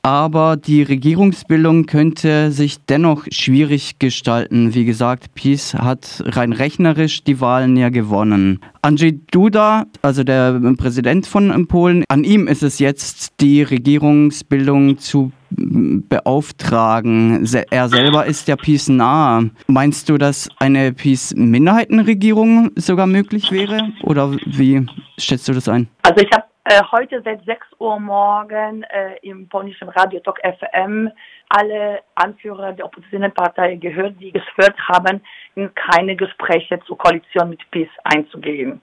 aber 0.01 0.57
die 0.57 0.81
Regierungsbildung 0.81 1.85
könnte 1.85 2.51
sich 2.51 2.77
dennoch 2.85 3.25
schwierig 3.29 3.99
gestalten. 3.99 4.73
Wie 4.73 4.85
gesagt, 4.85 5.33
PiS 5.35 5.73
hat 5.73 6.23
rein 6.25 6.53
rechnerisch 6.53 7.23
die 7.23 7.41
Wahlen 7.41 7.77
ja 7.77 7.89
gewonnen. 7.89 8.59
Andrzej 8.81 9.19
Duda, 9.31 9.85
also 10.01 10.23
der 10.23 10.59
Präsident 10.77 11.27
von 11.27 11.67
Polen, 11.67 12.05
an 12.07 12.23
ihm 12.23 12.47
ist 12.47 12.63
es 12.63 12.79
jetzt, 12.79 13.33
die 13.41 13.61
Regierungsbildung 13.61 14.97
zu 14.97 15.31
beauftragen. 15.51 17.45
Er 17.71 17.89
selber 17.89 18.25
ist 18.25 18.47
ja 18.47 18.55
Peace 18.55 18.87
nahe. 18.87 19.49
Meinst 19.67 20.07
du, 20.09 20.17
dass 20.17 20.47
eine 20.59 20.93
Peace-Minderheitenregierung 20.93 22.71
sogar 22.75 23.07
möglich 23.07 23.51
wäre? 23.51 23.89
Oder 24.03 24.31
wie 24.45 24.85
schätzt 25.19 25.47
du 25.47 25.53
das 25.53 25.67
ein? 25.67 25.87
Also 26.03 26.23
ich 26.23 26.31
habe 26.31 26.45
äh, 26.65 26.81
heute 26.91 27.21
seit 27.23 27.43
6 27.45 27.67
Uhr 27.79 27.99
morgen 27.99 28.83
äh, 28.83 29.15
im 29.23 29.47
polnischen 29.47 29.89
Radio 29.89 30.19
Talk 30.19 30.39
FM 30.43 31.09
alle 31.49 32.01
Anführer 32.15 32.73
der 32.73 32.85
Oppositionspartei 32.85 33.75
gehört, 33.75 34.19
die 34.19 34.31
geschwört 34.31 34.77
haben, 34.87 35.21
in 35.55 35.73
keine 35.73 36.15
Gespräche 36.15 36.79
zur 36.85 36.97
Koalition 36.97 37.49
mit 37.49 37.59
PiS 37.71 37.89
einzugehen. 38.03 38.81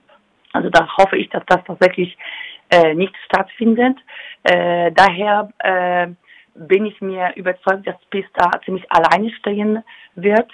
Also 0.53 0.69
da 0.69 0.87
hoffe 0.97 1.17
ich, 1.17 1.29
dass 1.29 1.43
das 1.47 1.63
tatsächlich 1.65 2.17
äh, 2.69 2.93
nicht 2.93 3.15
stattfindet. 3.25 3.97
Äh, 4.43 4.91
daher 4.91 5.49
äh, 5.59 6.07
bin 6.55 6.85
ich 6.87 6.99
mir 6.99 7.31
überzeugt, 7.35 7.87
dass 7.87 7.95
PiS 8.09 8.25
da 8.33 8.51
ziemlich 8.65 8.85
alleine 8.91 9.29
stehen 9.31 9.83
wird. 10.15 10.51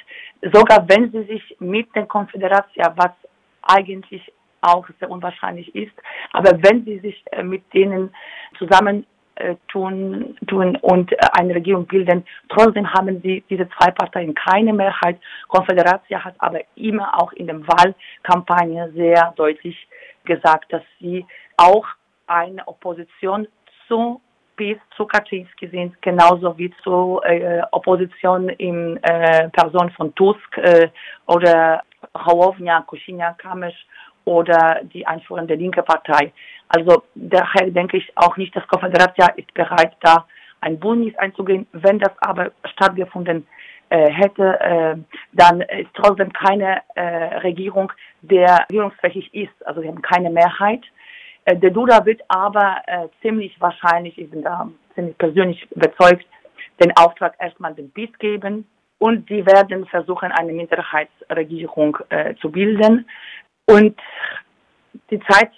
Sogar 0.51 0.87
wenn 0.87 1.11
sie 1.11 1.23
sich 1.23 1.55
mit 1.59 1.95
der 1.95 2.05
Konföderation, 2.05 2.91
was 2.95 3.11
eigentlich 3.63 4.21
auch 4.63 4.87
sehr 4.99 5.09
unwahrscheinlich 5.09 5.73
ist, 5.75 5.93
aber 6.31 6.51
wenn 6.63 6.83
sie 6.85 6.99
sich 6.99 7.23
äh, 7.31 7.43
mit 7.43 7.63
denen 7.73 8.13
zusammen 8.57 9.05
äh, 9.35 9.55
tun, 9.67 10.37
tun 10.47 10.75
und 10.81 11.11
äh, 11.11 11.17
eine 11.33 11.55
Regierung 11.55 11.87
bilden. 11.87 12.23
Trotzdem 12.49 12.87
haben 12.93 13.19
sie 13.23 13.43
diese 13.49 13.67
zwei 13.69 13.89
Parteien 13.89 14.35
keine 14.35 14.71
Mehrheit. 14.71 15.17
Konföderation 15.47 16.23
hat 16.23 16.35
aber 16.37 16.59
immer 16.75 17.19
auch 17.19 17.33
in 17.33 17.47
der 17.47 17.59
Wahlkampagne 17.67 18.91
sehr 18.93 19.33
deutlich 19.35 19.75
gesagt, 20.23 20.71
dass 20.71 20.83
sie 20.99 21.25
auch 21.57 21.87
eine 22.27 22.67
Opposition 22.67 23.47
zu 23.87 24.21
PiS 24.55 24.77
zu 24.95 25.05
Kaczynski 25.05 25.67
sind, 25.67 25.99
genauso 26.03 26.55
wie 26.57 26.71
zur 26.83 27.25
äh, 27.25 27.63
Opposition 27.71 28.49
in 28.49 29.01
äh, 29.01 29.49
Person 29.49 29.89
von 29.97 30.13
Tusk 30.13 30.57
äh, 30.59 30.89
oder 31.25 31.81
Hołownia, 32.15 32.81
Kusinia, 32.81 33.33
Kamisch 33.33 33.87
oder 34.25 34.81
die 34.83 35.05
Einführung 35.05 35.47
der 35.47 35.57
linken 35.57 35.83
Partei. 35.83 36.31
Also 36.69 37.03
daher 37.15 37.69
denke 37.69 37.97
ich 37.97 38.11
auch 38.15 38.37
nicht, 38.37 38.55
dass 38.55 38.67
Konföderation 38.67 39.29
ist 39.35 39.53
bereit, 39.53 39.93
da 40.01 40.25
ein 40.61 40.79
Bündnis 40.79 41.15
einzugehen. 41.17 41.67
Wenn 41.73 41.99
das 41.99 42.11
aber 42.21 42.51
stattgefunden 42.65 43.45
äh, 43.89 44.09
hätte, 44.11 44.59
äh, 44.59 44.95
dann 45.33 45.61
ist 45.61 45.89
trotzdem 45.93 46.31
keine 46.33 46.81
äh, 46.95 47.37
Regierung, 47.39 47.91
der 48.21 48.65
regierungsfähig 48.71 49.33
ist. 49.33 49.67
Also 49.67 49.81
wir 49.81 49.89
haben 49.89 50.01
keine 50.01 50.29
Mehrheit. 50.29 50.83
Äh, 51.45 51.57
der 51.57 51.71
Duda 51.71 52.05
wird 52.05 52.21
aber 52.29 52.77
äh, 52.87 53.07
ziemlich 53.21 53.59
wahrscheinlich, 53.59 54.17
ich 54.17 54.31
bin 54.31 54.41
da 54.41 54.67
ziemlich 54.95 55.17
persönlich 55.17 55.71
überzeugt, 55.71 56.25
den 56.81 56.95
Auftrag 56.97 57.35
erstmal 57.39 57.73
dem 57.75 57.91
PiS 57.91 58.17
geben 58.19 58.65
und 58.99 59.29
die 59.29 59.45
werden 59.45 59.85
versuchen, 59.87 60.31
eine 60.31 60.53
Minderheitsregierung 60.53 61.97
äh, 62.09 62.35
zu 62.35 62.49
bilden. 62.49 63.05
Und 63.65 63.99
die 65.09 65.19
Zeit 65.29 65.51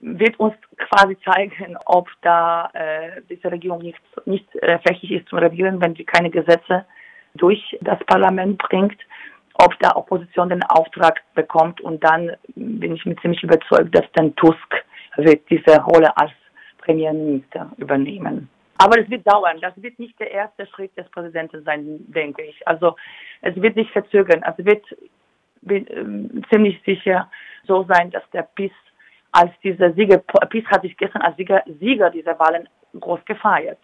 wird 0.00 0.38
uns 0.40 0.54
quasi 0.76 1.16
zeigen, 1.24 1.76
ob 1.84 2.08
da 2.22 2.70
äh, 2.72 3.22
diese 3.28 3.50
Regierung 3.50 3.82
nicht, 3.82 4.00
nicht 4.24 4.46
äh, 4.56 4.78
fähig 4.86 5.10
ist 5.10 5.28
zu 5.28 5.36
regieren, 5.36 5.80
wenn 5.80 5.94
sie 5.94 6.04
keine 6.04 6.30
Gesetze 6.30 6.86
durch 7.34 7.76
das 7.82 7.98
Parlament 8.06 8.58
bringt, 8.58 8.98
ob 9.54 9.78
da 9.80 9.94
Opposition 9.94 10.48
den 10.48 10.62
Auftrag 10.64 11.20
bekommt 11.34 11.80
und 11.80 12.02
dann 12.02 12.32
bin 12.54 12.94
ich 12.94 13.04
mir 13.04 13.16
ziemlich 13.16 13.42
überzeugt, 13.42 13.94
dass 13.94 14.06
dann 14.14 14.34
Tusk 14.36 14.84
wird 15.16 15.48
diese 15.50 15.80
Rolle 15.82 16.16
als 16.16 16.32
Premierminister 16.78 17.70
übernehmen. 17.76 18.48
Aber 18.78 18.98
es 18.98 19.10
wird 19.10 19.30
dauern. 19.30 19.58
Das 19.60 19.74
wird 19.76 19.98
nicht 19.98 20.18
der 20.18 20.30
erste 20.30 20.66
Schritt 20.66 20.96
des 20.96 21.06
Präsidenten 21.10 21.62
sein, 21.64 21.98
denke 22.08 22.42
ich. 22.42 22.66
Also 22.66 22.96
es 23.42 23.54
wird 23.56 23.74
sich 23.74 23.90
verzögern. 23.90 24.42
Also 24.42 24.64
wird 24.64 24.82
bin, 25.62 25.86
äh, 25.86 26.42
ziemlich 26.50 26.80
sicher 26.84 27.30
so 27.66 27.84
sein, 27.88 28.10
dass 28.10 28.22
der 28.32 28.42
PIS 28.42 28.72
als 29.32 29.52
dieser 29.62 29.92
Sieger, 29.92 30.18
PiS 30.18 30.64
hat 30.66 30.82
sich 30.82 30.96
gestern 30.96 31.22
als 31.22 31.36
Sieger, 31.36 31.62
Sieger 31.78 32.10
dieser 32.10 32.38
Wahlen 32.38 32.68
groß 32.98 33.24
gefeiert. 33.24 33.78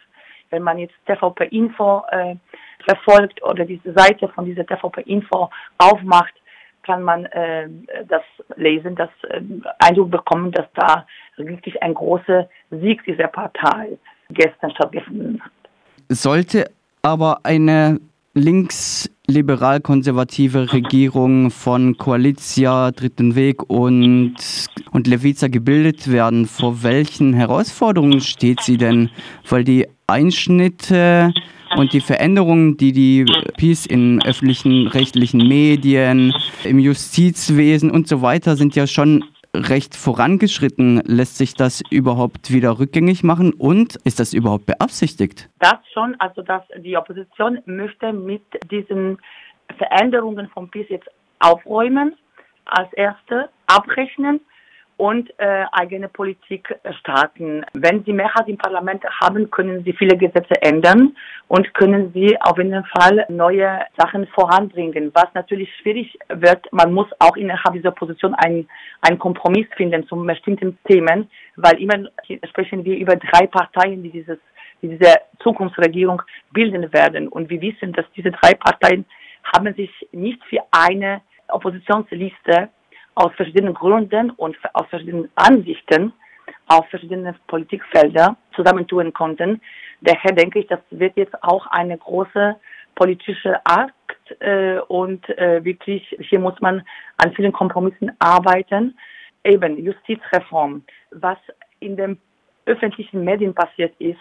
Wenn 0.50 0.62
man 0.62 0.78
jetzt 0.78 0.94
TVP 1.06 1.46
Info 1.46 2.02
äh, 2.10 2.36
verfolgt 2.84 3.42
oder 3.42 3.64
diese 3.64 3.92
Seite 3.92 4.28
von 4.28 4.44
dieser 4.44 4.66
TVP 4.66 5.02
Info 5.02 5.50
aufmacht, 5.78 6.34
kann 6.82 7.02
man 7.02 7.26
äh, 7.26 7.68
das 8.08 8.22
lesen, 8.56 8.94
das 8.94 9.10
äh, 9.28 9.40
Eindruck 9.80 10.10
bekommen, 10.12 10.52
dass 10.52 10.66
da 10.74 11.06
wirklich 11.36 11.82
ein 11.82 11.94
großer 11.94 12.48
Sieg 12.70 13.04
dieser 13.04 13.26
Partei 13.26 13.98
gestern 14.30 14.70
stattgefunden 14.70 15.42
hat. 15.42 15.52
Sollte 16.08 16.70
aber 17.02 17.40
eine 17.42 18.00
links-liberal-konservative 19.26 20.72
Regierung 20.72 21.50
von 21.50 21.96
Koalitia, 21.96 22.92
Dritten 22.92 23.34
Weg 23.34 23.68
und, 23.68 24.34
und 24.92 25.06
Levica 25.06 25.48
gebildet 25.48 26.10
werden. 26.10 26.46
Vor 26.46 26.82
welchen 26.82 27.34
Herausforderungen 27.34 28.20
steht 28.20 28.60
sie 28.62 28.76
denn? 28.76 29.10
Weil 29.48 29.64
die 29.64 29.86
Einschnitte 30.06 31.32
und 31.76 31.92
die 31.92 32.00
Veränderungen, 32.00 32.76
die 32.76 32.92
die 32.92 33.24
PiS 33.56 33.86
in 33.86 34.22
öffentlichen 34.24 34.86
rechtlichen 34.86 35.46
Medien, 35.46 36.32
im 36.64 36.78
Justizwesen 36.78 37.90
und 37.90 38.06
so 38.06 38.22
weiter 38.22 38.56
sind 38.56 38.76
ja 38.76 38.86
schon 38.86 39.24
recht 39.56 39.96
vorangeschritten. 39.96 41.02
Lässt 41.04 41.36
sich 41.38 41.54
das 41.54 41.82
überhaupt 41.90 42.52
wieder 42.52 42.78
rückgängig 42.78 43.24
machen 43.24 43.52
und 43.52 43.96
ist 44.04 44.20
das 44.20 44.34
überhaupt 44.34 44.66
beabsichtigt? 44.66 45.48
Das 45.58 45.78
schon, 45.92 46.14
also 46.18 46.42
dass 46.42 46.62
die 46.78 46.96
Opposition 46.96 47.60
möchte 47.66 48.12
mit 48.12 48.42
diesen 48.70 49.18
Veränderungen 49.78 50.48
vom 50.48 50.70
PiS 50.70 50.88
jetzt 50.88 51.08
aufräumen, 51.38 52.14
als 52.66 52.92
erste 52.94 53.48
abrechnen 53.66 54.40
und 54.96 55.30
äh, 55.38 55.64
eigene 55.72 56.08
Politik 56.08 56.74
starten. 57.00 57.64
Wenn 57.74 58.02
Sie 58.04 58.12
Mehrheit 58.12 58.48
im 58.48 58.56
Parlament 58.56 59.04
haben, 59.20 59.50
können 59.50 59.84
Sie 59.84 59.92
viele 59.92 60.16
Gesetze 60.16 60.54
ändern 60.62 61.14
und 61.48 61.74
können 61.74 62.12
Sie 62.14 62.36
auf 62.40 62.56
jeden 62.56 62.84
Fall 62.84 63.26
neue 63.28 63.80
Sachen 63.98 64.26
voranbringen. 64.28 65.10
Was 65.14 65.26
natürlich 65.34 65.68
schwierig 65.76 66.18
wird, 66.28 66.66
man 66.72 66.94
muss 66.94 67.08
auch 67.18 67.36
innerhalb 67.36 67.74
dieser 67.74 67.90
Position 67.90 68.34
einen, 68.34 68.68
einen 69.02 69.18
Kompromiss 69.18 69.66
finden 69.76 70.06
zu 70.08 70.16
bestimmten 70.16 70.78
Themen, 70.88 71.30
weil 71.56 71.80
immer 71.80 72.08
sprechen 72.48 72.84
wir 72.84 72.96
über 72.96 73.16
drei 73.16 73.46
Parteien, 73.46 74.02
die 74.02 74.10
dieses 74.10 74.38
die 74.82 74.88
diese 74.88 75.14
Zukunftsregierung 75.42 76.20
bilden 76.52 76.92
werden. 76.92 77.28
Und 77.28 77.48
wir 77.48 77.60
wissen, 77.62 77.94
dass 77.94 78.04
diese 78.14 78.30
drei 78.30 78.52
Parteien 78.54 79.06
haben 79.54 79.72
sich 79.74 79.90
nicht 80.12 80.42
für 80.44 80.60
eine 80.70 81.22
Oppositionsliste 81.48 82.68
aus 83.16 83.32
verschiedenen 83.34 83.74
Gründen 83.74 84.30
und 84.30 84.56
aus 84.74 84.86
verschiedenen 84.88 85.28
Ansichten 85.34 86.12
auf 86.68 86.88
verschiedene 86.88 87.34
Politikfelder 87.48 88.36
zusammentun 88.54 89.12
konnten. 89.12 89.60
Daher 90.00 90.32
denke 90.32 90.60
ich, 90.60 90.66
das 90.68 90.80
wird 90.90 91.16
jetzt 91.16 91.42
auch 91.42 91.66
eine 91.68 91.96
große 91.98 92.56
politische 92.94 93.54
Akt 93.64 93.94
äh, 94.40 94.78
und 94.88 95.28
äh, 95.38 95.64
wirklich 95.64 96.02
hier 96.20 96.40
muss 96.40 96.60
man 96.60 96.82
an 97.18 97.32
vielen 97.34 97.52
Kompromissen 97.52 98.12
arbeiten. 98.18 98.96
Eben 99.44 99.78
Justizreform, 99.78 100.84
was 101.10 101.38
in 101.80 101.96
den 101.96 102.20
öffentlichen 102.66 103.24
Medien 103.24 103.54
passiert 103.54 103.94
ist, 103.98 104.20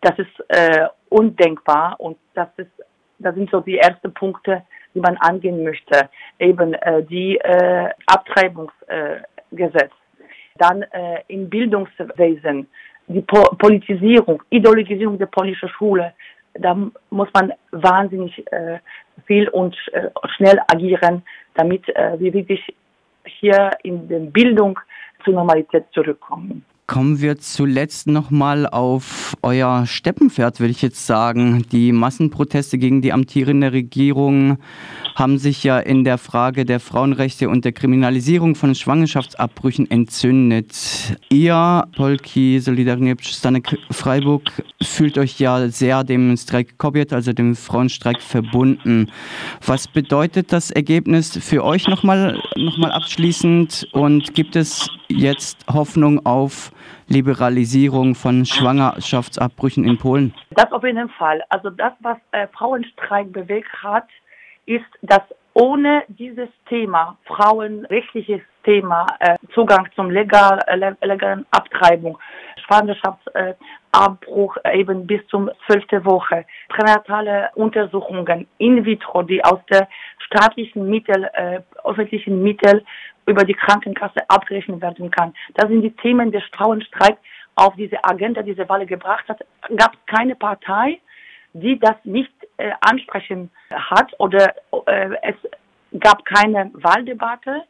das 0.00 0.18
ist 0.18 0.44
äh, 0.48 0.88
undenkbar 1.08 1.96
und 1.98 2.18
das 2.34 2.48
ist 2.56 2.70
das 3.18 3.34
sind 3.34 3.50
so 3.50 3.60
die 3.60 3.78
ersten 3.78 4.12
Punkte, 4.12 4.62
die 4.96 5.00
man 5.00 5.16
angehen 5.18 5.62
möchte. 5.62 6.08
Eben 6.38 6.74
äh, 6.74 7.02
die 7.04 7.36
äh, 7.36 7.90
Abtreibungsgesetz, 8.06 9.92
dann 10.58 10.82
äh, 10.82 11.22
im 11.28 11.48
Bildungswesen, 11.48 12.66
die 13.08 13.20
po 13.20 13.42
Politisierung, 13.58 14.42
Ideologisierung 14.50 15.18
der 15.18 15.26
polnischen 15.26 15.68
Schule. 15.68 16.14
Da 16.54 16.74
muss 17.10 17.28
man 17.34 17.52
wahnsinnig 17.72 18.32
äh, 18.50 18.78
viel 19.26 19.48
und 19.50 19.76
äh, 19.92 20.08
schnell 20.36 20.58
agieren, 20.68 21.22
damit 21.54 21.86
äh, 21.90 22.18
wir 22.18 22.32
wirklich 22.32 22.62
hier 23.26 23.70
in 23.82 24.08
der 24.08 24.20
Bildung 24.20 24.78
zur 25.24 25.34
Normalität 25.34 25.84
zurückkommen. 25.92 26.64
Kommen 26.86 27.20
wir 27.20 27.36
zuletzt 27.38 28.06
nochmal 28.06 28.64
auf 28.64 29.36
euer 29.42 29.86
Steppenpferd, 29.86 30.60
würde 30.60 30.70
ich 30.70 30.82
jetzt 30.82 31.04
sagen. 31.04 31.64
Die 31.72 31.90
Massenproteste 31.90 32.78
gegen 32.78 33.02
die 33.02 33.12
amtierende 33.12 33.72
Regierung 33.72 34.58
haben 35.16 35.38
sich 35.38 35.64
ja 35.64 35.80
in 35.80 36.04
der 36.04 36.16
Frage 36.16 36.64
der 36.64 36.78
Frauenrechte 36.78 37.48
und 37.48 37.64
der 37.64 37.72
Kriminalisierung 37.72 38.54
von 38.54 38.72
Schwangerschaftsabbrüchen 38.76 39.90
entzündet. 39.90 40.76
Ihr, 41.28 41.88
Polki 41.96 42.60
Solidarnie 42.60 43.16
Stanek 43.20 43.78
Freiburg, 43.90 44.52
fühlt 44.80 45.18
euch 45.18 45.40
ja 45.40 45.68
sehr 45.68 46.04
dem 46.04 46.36
Streik 46.36 46.78
Kobiet, 46.78 47.12
also 47.12 47.32
dem 47.32 47.56
Frauenstreik, 47.56 48.22
verbunden. 48.22 49.10
Was 49.64 49.88
bedeutet 49.88 50.52
das 50.52 50.70
Ergebnis 50.70 51.36
für 51.42 51.64
euch 51.64 51.88
nochmal 51.88 52.40
noch 52.54 52.78
mal 52.78 52.92
abschließend 52.92 53.88
und 53.90 54.34
gibt 54.34 54.54
es 54.54 54.88
jetzt 55.08 55.58
Hoffnung 55.68 56.24
auf 56.24 56.70
Liberalisierung 57.08 58.14
von 58.14 58.44
Schwangerschaftsabbrüchen 58.44 59.84
in 59.84 59.98
Polen? 59.98 60.34
Das 60.50 60.70
auf 60.72 60.84
jeden 60.84 61.08
Fall. 61.10 61.42
Also 61.50 61.70
das, 61.70 61.92
was 62.00 62.18
äh, 62.32 62.46
Frauenstreik 62.48 63.32
bewegt 63.32 63.72
hat, 63.82 64.08
ist, 64.66 64.84
dass 65.02 65.22
ohne 65.54 66.02
dieses 66.08 66.48
Thema, 66.68 67.16
frauenrechtliches 67.24 68.42
Thema, 68.66 69.06
äh, 69.20 69.36
Zugang 69.54 69.88
zum 69.94 70.10
legal, 70.10 70.60
äh, 70.66 71.06
legalen 71.06 71.46
Abtreibung, 71.52 72.18
Schwangerschaftsabbruch 72.66 74.56
äh, 74.64 74.80
eben 74.80 75.06
bis 75.06 75.26
zum 75.28 75.50
zwölfte 75.66 76.04
Woche, 76.04 76.44
pränatale 76.68 77.50
Untersuchungen 77.54 78.46
in 78.58 78.84
vitro, 78.84 79.22
die 79.22 79.42
aus 79.44 79.60
der 79.70 79.88
staatlichen 80.18 80.90
Mittel, 80.90 81.30
äh, 81.32 81.60
öffentlichen 81.84 82.42
Mittel 82.42 82.84
über 83.26 83.44
die 83.44 83.54
Krankenkasse 83.54 84.28
abgerechnet 84.28 84.82
werden 84.82 85.10
kann. 85.10 85.32
Das 85.54 85.68
sind 85.68 85.82
die 85.82 85.96
Themen, 85.96 86.32
der 86.32 86.42
Frauenstreik 86.56 87.16
auf 87.54 87.74
diese 87.76 88.04
Agenda, 88.04 88.42
diese 88.42 88.68
Wahl 88.68 88.84
gebracht 88.84 89.28
hat. 89.28 89.44
Gab 89.76 89.96
keine 90.06 90.34
Partei, 90.34 90.98
die 91.52 91.78
das 91.78 91.96
nicht 92.04 92.32
äh, 92.58 92.72
ansprechen 92.80 93.50
hat 93.70 94.12
oder 94.18 94.54
äh, 94.86 95.10
es 95.22 95.36
gab 96.00 96.24
keine 96.24 96.70
Wahldebatte, 96.74 97.62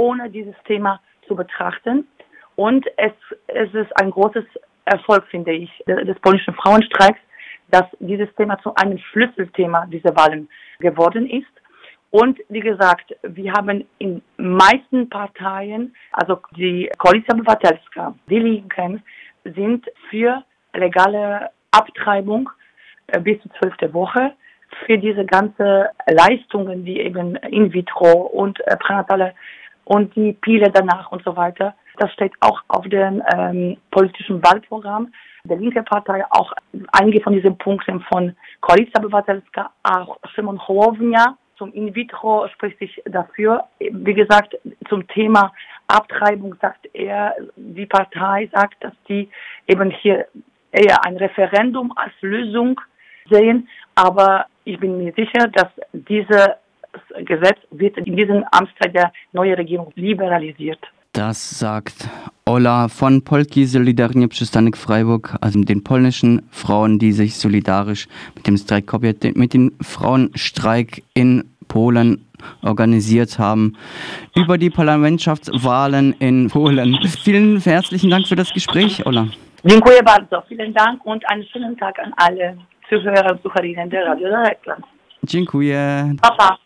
ohne 0.00 0.30
dieses 0.30 0.54
Thema 0.64 1.00
zu 1.28 1.36
betrachten. 1.36 2.08
Und 2.56 2.86
es, 2.96 3.12
es 3.48 3.72
ist 3.74 3.92
ein 4.00 4.10
großes 4.10 4.44
Erfolg, 4.86 5.24
finde 5.30 5.52
ich, 5.52 5.70
des 5.86 6.18
polnischen 6.20 6.54
Frauenstreiks, 6.54 7.20
dass 7.70 7.84
dieses 8.00 8.34
Thema 8.36 8.58
zu 8.62 8.74
einem 8.74 8.98
Schlüsselthema 8.98 9.86
dieser 9.86 10.16
Wahlen 10.16 10.48
geworden 10.80 11.28
ist. 11.28 11.54
Und 12.10 12.40
wie 12.48 12.60
gesagt, 12.60 13.14
wir 13.22 13.52
haben 13.52 13.86
in 13.98 14.20
meisten 14.36 15.08
Parteien, 15.08 15.94
also 16.12 16.40
die 16.56 16.90
Koalition 16.98 17.40
Obywatelska, 17.40 18.14
die 18.28 18.40
Linken, 18.40 19.02
sind 19.44 19.86
für 20.08 20.42
legale 20.74 21.50
Abtreibung 21.70 22.50
äh, 23.08 23.20
bis 23.20 23.40
zur 23.42 23.52
zwölfte 23.58 23.94
Woche 23.94 24.32
für 24.86 24.98
diese 24.98 25.24
ganze 25.24 25.90
Leistungen, 26.06 26.84
wie 26.84 27.00
eben 27.00 27.36
in 27.36 27.72
vitro 27.72 28.12
und 28.42 28.60
äh, 28.66 28.76
pränatale 28.76 29.34
und 29.84 30.14
die 30.16 30.32
Pile 30.32 30.70
danach 30.70 31.10
und 31.12 31.22
so 31.24 31.36
weiter. 31.36 31.74
Das 31.98 32.12
steht 32.12 32.32
auch 32.40 32.62
auf 32.68 32.86
dem 32.88 33.22
ähm, 33.34 33.76
politischen 33.90 34.42
Wahlprogramm. 34.42 35.12
der 35.44 35.56
linke 35.56 35.82
Partei 35.82 36.24
auch 36.30 36.52
einige 36.92 37.20
von 37.22 37.32
diesen 37.32 37.56
Punkten 37.58 38.00
von 38.12 38.34
Koalicja 38.60 39.02
Obywatelska, 39.02 39.70
auch 39.82 40.18
Szymon 40.34 40.58
Hołownia 40.66 41.36
zum 41.60 41.72
In-vitro 41.74 42.48
spricht 42.48 42.78
sich 42.78 43.02
dafür. 43.04 43.64
Wie 43.78 44.14
gesagt, 44.14 44.56
zum 44.88 45.06
Thema 45.08 45.52
Abtreibung 45.88 46.54
sagt 46.60 46.88
er, 46.94 47.34
die 47.56 47.84
Partei 47.84 48.48
sagt, 48.54 48.82
dass 48.82 48.94
die 49.08 49.28
eben 49.66 49.90
hier 49.90 50.26
eher 50.72 51.04
ein 51.04 51.18
Referendum 51.18 51.92
als 51.96 52.14
Lösung 52.22 52.80
sehen. 53.28 53.68
Aber 53.94 54.46
ich 54.64 54.80
bin 54.80 54.96
mir 54.96 55.12
sicher, 55.12 55.48
dass 55.48 55.68
dieses 55.92 56.48
Gesetz 57.24 57.58
wird 57.70 57.96
in 57.98 58.16
diesem 58.16 58.44
Amtszeit 58.52 58.94
der 58.94 59.12
neuen 59.32 59.54
Regierung 59.54 59.92
liberalisiert. 59.94 60.80
Das 61.12 61.58
sagt 61.58 62.08
Ola 62.46 62.86
von 62.88 63.24
Polki 63.24 63.66
Solidarnie 63.66 64.28
Przystanek 64.28 64.76
Freiburg, 64.76 65.36
also 65.40 65.60
den 65.60 65.82
polnischen 65.82 66.42
Frauen, 66.52 67.00
die 67.00 67.10
sich 67.10 67.34
solidarisch 67.36 68.06
mit 68.36 68.46
dem 68.46 68.56
Streik 68.56 68.92
mit 69.34 69.52
dem 69.54 69.72
Frauenstreik 69.82 71.02
in 71.14 71.50
Polen 71.66 72.24
organisiert 72.62 73.38
haben 73.38 73.76
über 74.36 74.56
die 74.56 74.70
Parlamentschaftswahlen 74.70 76.14
in 76.20 76.48
Polen. 76.48 76.96
Vielen 77.24 77.60
herzlichen 77.60 78.10
Dank 78.10 78.28
für 78.28 78.36
das 78.36 78.52
Gespräch, 78.52 79.04
Ola. 79.04 79.26
Dziękuję 79.64 80.02
bardzo. 80.02 80.42
Vielen 80.48 80.72
Dank 80.72 81.04
und 81.04 81.22
einen 81.28 81.44
schönen 81.52 81.76
Tag 81.76 81.98
an 81.98 82.12
alle 82.16 82.56
Zuhörer 82.88 83.32
und 83.32 83.42
Zuhörerinnen 83.42 83.90
der 83.90 84.06
Radio 84.06 84.28
Dreieckland. 84.28 84.84
Dziękuję. 85.22 86.14
Papa. 86.22 86.60